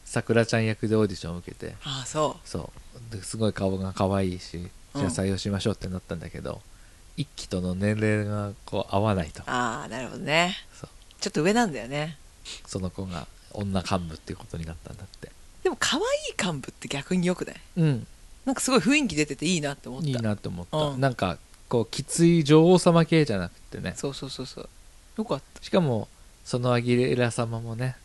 [0.05, 1.75] さくらちゃん役でオーディションを受けて。
[1.85, 2.71] ああそそ
[3.11, 3.15] う。
[3.15, 4.59] ですごい顔が可愛いし
[4.95, 6.61] じゃあ採用しましょうってなったんだけど、
[7.17, 9.41] 一期との年齢がこう合わないと。
[9.41, 10.55] うああなるほどね。
[10.79, 10.91] そう。
[11.21, 12.19] ちょっと上なんだよね。
[12.67, 15.31] その子が女幹部っていうことになったんだって。
[15.63, 17.57] でも可愛い幹部って逆によくない？
[17.77, 18.07] うん。
[18.45, 20.09] なんかすごい雰囲気出てていいなって思った。
[20.09, 21.01] いいなって思った、うん。
[21.01, 21.39] なんか
[21.69, 23.95] こうきつい女王様系じゃなくてね。
[23.97, 24.69] そうそうそうそう。
[25.19, 25.63] よかった。
[25.63, 26.09] しかも
[26.45, 27.97] そのアギレラ様もね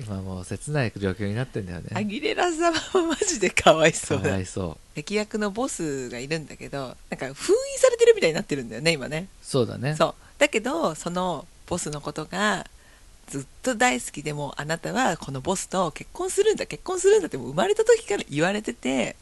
[0.00, 1.90] 今もう切ない状況になってんだよね。
[1.94, 4.22] アギレラ様はマジでかわいかそう。
[4.22, 4.94] だわいそう。
[4.94, 9.28] 敵役のボスがいるんだけどなんか封印されてるみたいになってるんだよね今ね。
[9.42, 9.94] そうだね。
[9.94, 10.14] そう。
[10.38, 12.66] だけどそのボスのことが
[13.28, 19.16] ずっと大好きでもあなたはこのボスと結婚するんだ結婚するんだってもう生まれた時から言われてて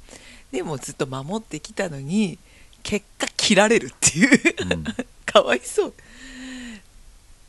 [0.52, 2.38] でもずっと守ってきたのに
[2.82, 4.84] 結果切られるっていううん。
[5.26, 5.94] かわいそう。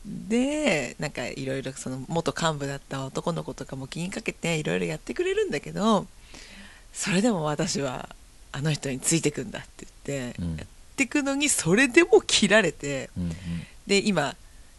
[0.04, 6.06] でなんかいろいろその元幹部だった男の子とかも気にかけていろいろやってくれるんだけど
[6.92, 8.08] それでも私は
[8.50, 10.54] あの人についてくんだって言って、うん。
[10.54, 10.58] っ
[10.96, 13.34] ていくのにそれでも切られてうんうん。
[13.86, 14.34] で今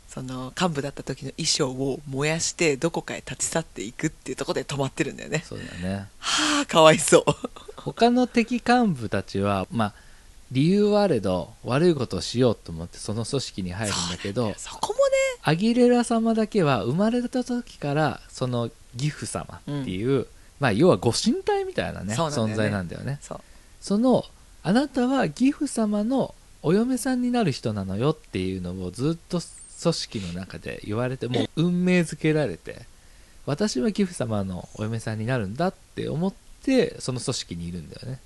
[0.10, 5.44] その幹部だった時の衣装を燃やしてどこかへ立ち去っていくっていうところで止まってるんだよね。
[5.46, 6.08] そうだね。
[6.18, 7.24] はあかわいそう。
[7.78, 9.94] 他の敵幹部たちはまあ
[10.52, 15.00] 理由はあれど悪いことをしようと思ってその組織に入るんだけどそこも
[15.42, 20.28] アギレラ様だけは生まれた時からその義父様っていう、
[20.60, 23.20] まあ要はご神体みたいなねね存在なんだよね。
[23.80, 24.26] その
[24.64, 29.40] あなたは義父様のお嫁さんになる人なのよっていうのをずっと
[29.82, 32.82] 組織の中で言われてもう運命づけられて
[33.46, 38.20] 私は義父様のお嫁さんになるんだって思ってその組織にいるんだよね。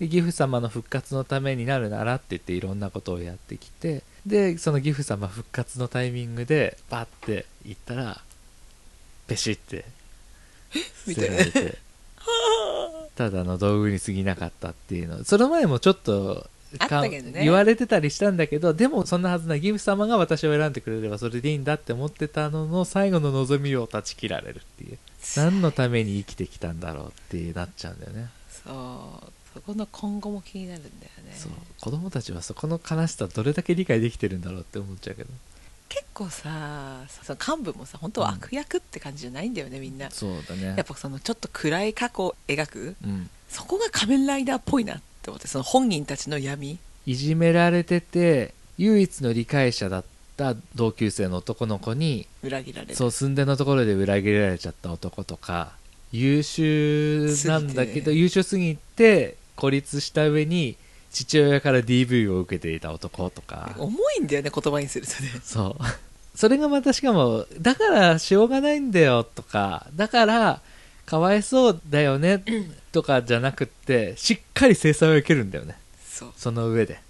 [0.00, 8.20] で義父様の復活のためになるならって言っていろんなことをやってきてでその義父様復活のタイミングでバッて行ったら
[9.28, 9.84] ペシって
[11.06, 11.78] 捨てられて。
[13.16, 15.22] ただの道具に過ぎなかったっていうの。
[15.24, 17.44] その前もちょっとあったけどね。
[17.44, 19.64] 言われてたりしたんだけどでもそんなはずない。
[19.64, 24.98] 義父様が私を選んでくれればそれでいいんだって思ってたのの最後の望みを断ち切られるっていう。
[25.36, 29.32] 何のために生きてきたんだろうってなっちゃうんだよねそう。
[29.54, 31.32] そこの今後も気になるんだよね。
[31.34, 31.52] そう。
[31.80, 35.30] 子供たちはそこの悲しさどれだけ理解できてるんだろうって思っちゃうけど。
[35.88, 40.10] 結構さその幹部もさ本当は悪役って感じじゃないんだよねみんな。
[40.10, 40.74] そうだね。
[40.76, 42.96] やっぱそのちょっと暗い過去を描く。
[43.04, 43.30] うん。
[43.48, 46.78] そこが仮面ライダーっぽいなって思ってその本人たちの闇。
[47.06, 50.04] いじめられてて唯一の理解者だっ
[50.36, 52.94] た同級生の男の子に裏切られる。
[52.94, 55.72] そう寸んでのところで裏切られちゃった男とか
[56.12, 60.76] 優秀なんだけど、優秀すぎて孤立した上に
[61.10, 63.74] 父親から DV を受けていた男とか。
[63.78, 65.30] 重いんだよね言葉にするとね。
[65.42, 65.84] そう。
[66.36, 70.60] それがまたしかもだからしょうがないんだよとかだから
[71.06, 72.42] かわいそうだよね
[72.92, 75.76] とかじゃなくってしっかり制裁を受けるんだよね。
[76.04, 76.32] そう。
[76.36, 77.00] その上で。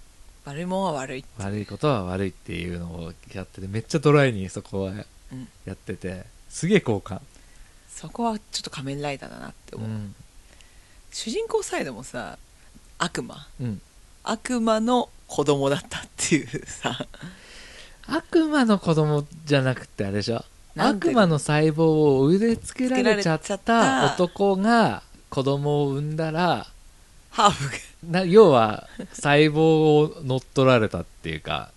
[0.43, 5.47] 悪いもんは悪い悪いことは悪いっていうのをやっててめっちゃドライにそこはうん。
[5.65, 7.21] やっててすげえ好感。
[7.89, 10.15] そこはちょっと仮面ライダーだなって思う、うん。
[11.11, 12.37] 主人公サイドもさ
[12.97, 13.47] 悪魔。
[13.61, 13.81] うん。
[14.23, 17.07] 悪魔の子供だったっていうさ。
[18.07, 20.43] 悪魔の子供じゃなくてあれでしょ？
[20.77, 26.67] 悪魔の細胞を植え付けられちゃったた男が子供を産んだら
[27.29, 27.71] ハーフ
[28.09, 31.71] な要は細胞を乗っ取られたっていうか。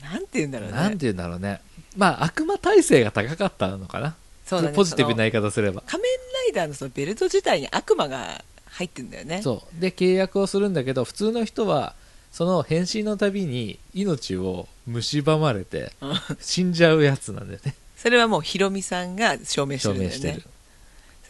[0.00, 0.76] がなんて言うんだろうね。
[0.76, 1.60] なんて言うんだろうね。
[1.96, 4.14] まあ悪魔耐性が高かったのかな。
[4.46, 4.74] そうだね。
[4.74, 5.82] ポジティブな言い方すれば。
[5.86, 9.42] 仮面ライダーのそのベルト自体に悪魔が入ってんだよね。
[9.42, 9.80] そう。
[9.80, 11.94] で契約をするんだけど普通の人は
[12.30, 16.14] その変身のたびに命を蝕まれてうん。
[16.40, 20.10] 死んじゃうやつなんだよねそれはもうヒロミさんが証明して証るんだよね。
[20.10, 20.42] 明してる。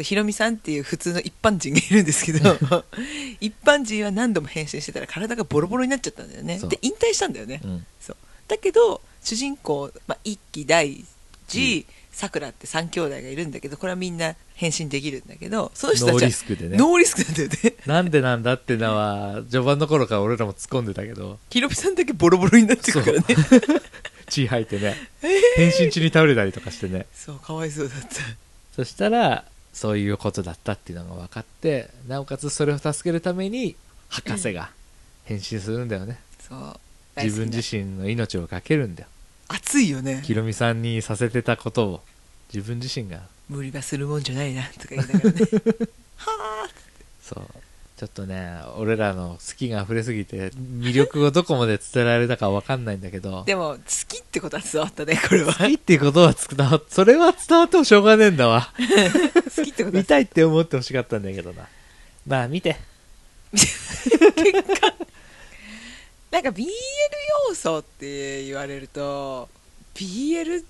[0.04, 2.56] ヒロミさんっていう普通の一般人がいるんですけど
[3.42, 6.58] 一般人は何度も変身してたら体がボロボロになっちゃったんだよね。
[6.60, 7.86] で引退したんだよね、うん。
[8.00, 8.16] そう。
[8.48, 11.04] だけど主人公、まあ、一期大
[11.48, 16.78] 二さくらって3兄弟がいるんだけどこれはみんな変身できるんだけどその人たノーリスクでね。
[16.78, 17.74] ノーリスクなんだよね。
[17.84, 21.38] なんでなんだってのは序盤の頃から俺らも突っ込んでたけど。
[21.50, 23.24] ヒロミさんだけボロボロになってくからね
[24.32, 24.96] 血吐いてね
[25.56, 27.06] 変身中に倒れたりとかしてね。
[27.14, 28.06] そうかわいそうだった。
[28.74, 33.76] そしたらそういうことだったっていうのが分かってなおかつそれを助けるために
[34.08, 34.70] 博士が
[35.24, 36.18] 変身するんだよね。
[36.40, 36.78] そう。
[37.22, 39.08] 自分自身身の命を懸けるんだよ。
[39.48, 40.22] 熱いよね。
[40.24, 42.00] ヒロミさんにさせてたことを
[42.52, 43.20] 自分自身が。
[43.48, 45.40] 無理はするもんじゃないなとか言いながらね。
[46.16, 46.68] はあ
[47.22, 47.44] そう
[48.02, 53.44] ちょっとね俺らの好きが溢れすぎて魅力をどこまで伝えられたか分かんないんだけど。
[53.44, 55.54] でも好きってことは伝わったねこれは。
[55.54, 58.72] 好きってことは伝わっそれは伝わってもしょうがねえんだわ。
[59.56, 60.02] 好きってことは。
[60.02, 61.68] 見たいって思ってほしかったんだけどな。
[62.26, 62.76] まあ見て。
[66.32, 66.66] なんか BL
[67.50, 69.48] 要素って言われると
[69.94, 70.64] BL っ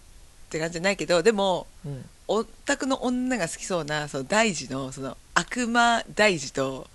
[0.50, 2.04] て感じじゃないけどでもうん。
[2.28, 6.86] オタクの女が好きそうなその大事のその悪魔大事と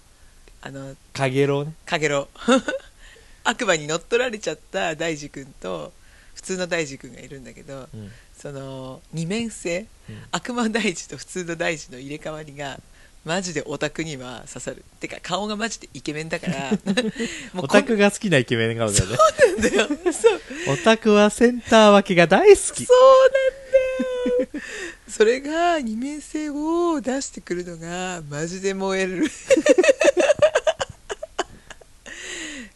[0.61, 1.73] あのかげろうね。
[1.85, 2.51] かげろう。
[3.43, 5.93] 悪魔に乗っ取られちゃった大事君と
[6.35, 8.11] 普通の大事君がいるんだけどうん。
[8.37, 10.23] その二面性、うん。
[10.31, 12.79] 悪魔大事と普通の大事の入れ替わりが
[13.25, 14.83] マジでオタクには刺さる。
[14.99, 16.71] てか顔がマジでイケメンだから
[17.53, 19.17] もオこんタクが好きなイケメン顔だよね。
[19.57, 20.13] なんだよ。
[20.13, 20.41] そう。
[20.73, 22.85] オタクはセンター分けが大好き。
[22.85, 24.63] そうなんだよ
[25.09, 29.23] それが二面性を出してくるのがマジで燃える。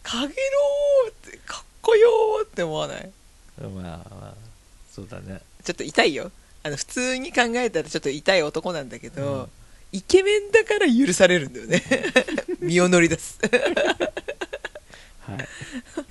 [0.03, 0.29] かげろ
[1.07, 3.09] うってかっこよーって思わない？
[3.61, 4.33] まあまあ
[4.93, 5.41] そうだね。
[5.63, 6.31] ちょっと痛いよ。
[6.63, 9.49] あの普通に考えたらちょっと痛い男なんだけど、
[9.91, 11.83] イケメンだから許されるんだよね。
[12.59, 13.39] 身を乗り出す。
[15.21, 15.37] はい。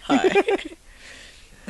[0.00, 0.30] はい。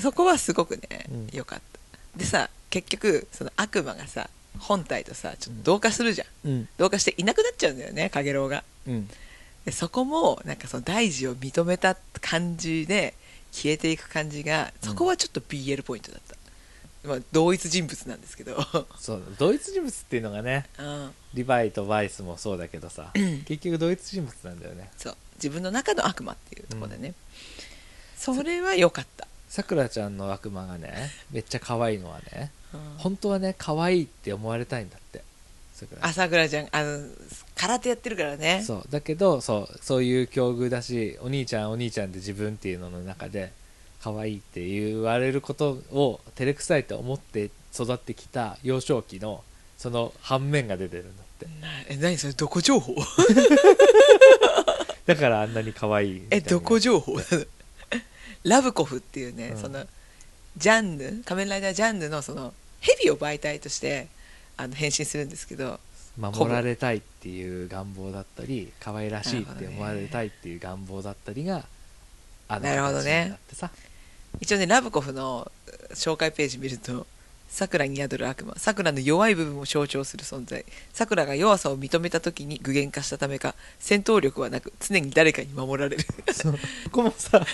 [0.01, 1.29] そこはすごくねうん。
[1.33, 2.19] 良、かった。
[2.19, 6.69] でさ結局その悪魔がさ本体とさちょっと同化するじゃん、うん。
[6.77, 8.65] 同化していなくなっちゃうんだよねかげろうが。
[8.87, 9.09] うん。
[9.65, 13.15] でそこもなんかその大事を認めた感じで
[13.53, 16.21] 消えていく感じがそこはちょっと BL ポイントだっ
[17.03, 18.57] た、まあ、同一人物なんですけど、
[18.99, 23.11] そう同一人物っていうのがねうん、リヴァイとバイスもそうだけどさ
[23.47, 24.91] 結局同一人物なんだよね。
[24.97, 25.17] そう。
[25.37, 27.15] 自分の中の悪魔っていうところでね、
[28.17, 32.60] それは良かった、さくらちゃんの悪魔がねめっちゃ可愛いのはねうん
[32.99, 35.23] 本当はね可愛いって思われたいんだって。
[36.03, 36.99] 朝倉ちゃんあの
[37.55, 38.63] 空手やってるからね。
[38.67, 38.85] そう。
[38.91, 43.53] だけどそうそういう境遇だしお兄ちゃんお兄ちゃんで自分っていうのの中で
[44.03, 49.43] 可愛いって言われることを照れくさいと思って育ってきた幼少期の
[49.79, 51.47] その反面が出てるんだって。
[51.47, 51.51] な
[51.89, 52.95] え何それどこ情報？
[55.07, 56.27] だからあんなに可愛いいな。
[56.31, 57.17] えどこ情報？
[58.45, 59.61] ラブコフっていうね、うん。
[59.61, 59.85] その
[60.57, 64.09] ジャンヌ仮面ライダージャンヌのその蛇を媒体として
[64.57, 65.79] あの変身するんですけど
[66.19, 71.65] 守られたいっていう願望だったり可愛らしいって思われたいっていう願望だったりが
[72.49, 73.05] あのなるほどね。
[73.05, 73.71] 形になってさ。
[74.41, 75.51] 一応ねラブコフの
[75.95, 77.07] 紹介ページ見ると
[77.51, 78.55] さくらに宿る悪魔。
[78.57, 80.65] さくらの弱い部分を象徴する存在。
[80.93, 86.05] さくらが弱さを認めた時に具現化したためか戦闘力はなく常に誰かに守られる。
[86.33, 86.53] そう。
[86.91, 87.45] ここもさ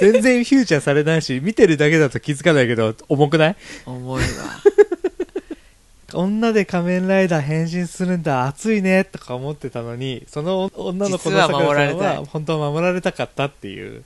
[0.00, 3.56] 全然フューチャーされないし見てるだけだと気づかないけど重くない？
[3.84, 4.28] 重いわ。
[6.14, 11.96] 女で仮面ライダー変身するんだ熱いねとか思ってたのにその女の子の実は守られたい。
[11.96, 14.04] さくらさんは本当は守られたかったっていう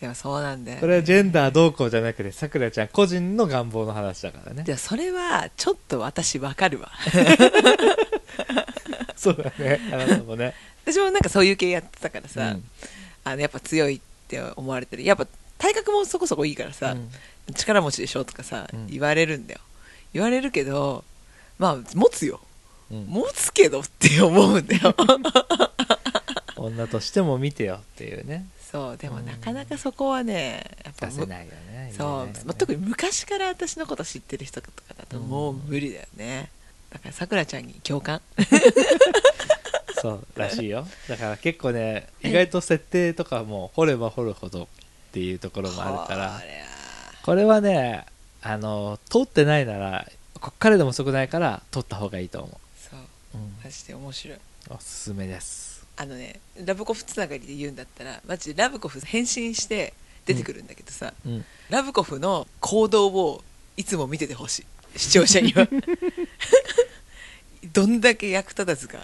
[0.00, 4.62] でもそうなんだよ、これはジェンダーどうこうじゃなくてさくらちゃん個人の願望の話だからね。
[4.62, 6.92] でもそれはちょっと私わかるわ。
[9.16, 10.54] そうだねあなたもね。
[10.84, 12.64] 私もなんかそういう系やってたからさ、うん。
[13.24, 15.02] あのやっぱ強いって思われてる。
[15.04, 15.26] やっぱ
[15.58, 17.54] 体格もそこそこいいからさ、うん。
[17.54, 18.86] 力持ちでしょとかさ、うん。
[18.86, 19.60] 言われるんだよ。
[20.12, 21.02] 言われるけど
[21.58, 22.40] まあ持つよ。
[22.92, 23.06] うん。
[23.06, 24.94] 持つけどって思うんだよ。
[26.56, 29.26] 女としても見てよっていうねそうでもうん。
[29.26, 36.50] なかなかそこはねやっぱ出せないよねそう、ねまあ、特に昔から私のこと知ってる人とかだともう無理だよね、
[36.90, 38.20] だからさくらちゃんに共感。
[40.00, 40.86] そうらしいよ。
[41.08, 44.66] だから結構ね意外と設定とかも掘れば掘るほどっ
[45.12, 46.40] ていうところもあるから。
[47.22, 47.60] これは。
[47.60, 48.06] ね
[48.40, 50.06] あの通ってないなら
[50.40, 53.00] こっからでも遅くないから通った方がいいと思そう
[53.34, 53.56] う、うん。
[53.64, 54.38] マジで面白い。
[54.70, 55.67] おすすめです
[56.00, 59.92] あのねラブコフつながりで言うんだったらマジでラブコフ変身して
[60.24, 61.44] 出てくるんだけどさ、うん。
[61.70, 63.42] ラブコフの行動を
[63.76, 64.60] いつも見ててほし
[64.94, 64.98] い。
[64.98, 65.66] 視聴者には。
[67.72, 68.98] どんだけ役立たずか。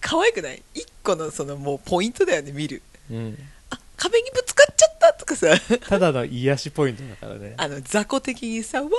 [0.00, 0.62] 可愛くない？
[0.74, 2.82] 一個のそのもうポイントだよね見る。
[3.10, 3.38] うん。
[3.70, 5.48] あ壁にぶつかっちゃったとかさ。
[5.88, 7.54] ただの癒しポイントだからね。
[7.56, 8.90] あの雑魚的にさわー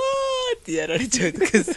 [0.59, 1.73] ってやられちゃうとかさ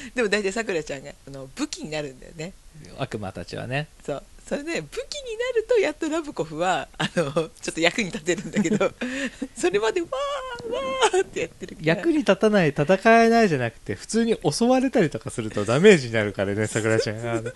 [0.14, 2.52] でも大体さくらちゃんがあの武器になるんだよね。
[2.98, 3.88] 悪魔たちはね。
[4.04, 4.22] そう。
[4.46, 7.32] それで武器になるとやっとラブコフはあの
[7.62, 8.92] ちょっと役に立てるんだけど
[9.56, 17.52] それまでわーわーってやってる役に立たない戦えないじゃなくて普通に襲われたりとかするとダメージになるからねさくらちゃんあの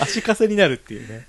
[0.00, 1.26] 足かせになるっていうね。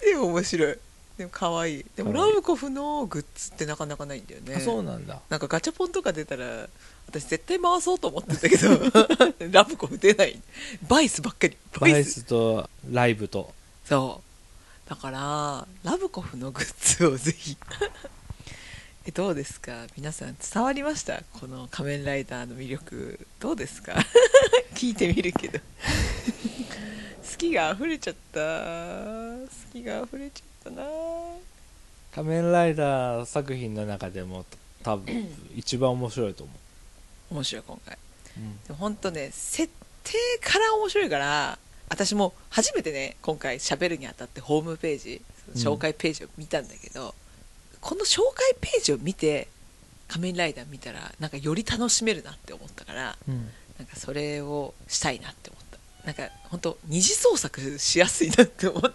[0.00, 0.78] で面白い。
[1.18, 1.86] でも可愛い。
[1.96, 4.56] でもラブコフのグッズってなかなかないんだよね。
[4.56, 5.20] あそうなんだ。
[5.28, 6.68] なんかガチャポンとか出たら
[7.08, 8.68] 私絶対回そうと思ってたけど
[9.52, 10.40] ラブコフ出ない。
[10.88, 11.56] バイスばっかり。
[11.78, 12.24] バイス。
[12.24, 13.52] とライブと。
[13.84, 14.20] そ
[14.86, 14.88] う。
[14.88, 17.56] だからラブコフのグッズをぜひ。
[19.04, 19.86] えどうですか？
[19.96, 21.22] 皆さん伝わりました？
[21.40, 23.26] この仮面ライダーの魅力。
[23.40, 23.94] どうですか？
[24.74, 25.58] 聞いてみるけど。
[25.58, 28.40] 好きが溢れちゃった。
[28.40, 30.86] 好きが溢れちゃったな。
[32.14, 34.44] 仮面ライダー作品の中でも
[34.82, 36.52] 多分一番面白いと思
[37.32, 37.98] 面白い今回。
[38.38, 39.72] う、でも本当ね設
[40.04, 45.22] 定から面白いから私も初めてね今回喋るにあたってホームページ
[45.54, 47.14] 紹介ページを見たんだけど、
[47.80, 49.48] この紹介ページを見て
[50.08, 53.48] 仮面ライダー見たらなんかより楽しめるなって思ったからうん。
[53.78, 55.61] なんかそれをしたいなって思った
[56.04, 58.92] なんか本当二次創作しやすいなって思った。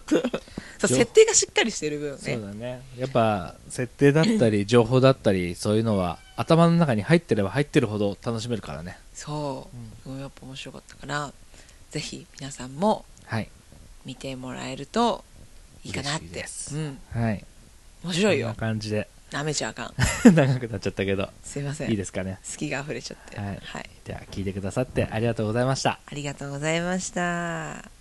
[0.88, 2.18] 設定がしっかりしてる分ね。
[2.20, 2.82] そうだね。
[2.97, 8.99] やっぱ設定だったり情報だったりそういうのは頭の中に入ってれば入ってるほど楽しめるからね。
[9.14, 10.03] そう。
[10.03, 11.34] すごいやっぱ面白かったから
[11.91, 13.49] ぜひ皆さんもはい。
[14.05, 15.24] 見てもらえると
[15.84, 16.45] いいかなって。
[16.74, 16.99] うん。
[17.12, 17.45] はい。
[18.03, 18.47] 面白いよ。
[18.47, 19.08] こんな感じで。
[19.32, 19.93] なめちゃあかん。
[20.34, 21.30] 長くなっちゃったけど。
[21.43, 21.91] すいません。
[21.91, 22.39] いいですかね。
[22.49, 23.38] 好きが溢れちゃって。
[23.38, 23.60] はい。
[23.62, 25.99] はい、では聞いてくださってありがとうございました。
[26.05, 27.96] ありがとうございました。